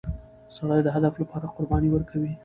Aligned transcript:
سړی 0.55 0.79
د 0.83 0.87
هدف 0.95 1.13
لپاره 1.21 1.51
قرباني 1.55 1.89
ورکوي 1.91 2.31